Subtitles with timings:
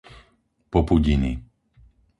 [0.71, 1.31] Popudiny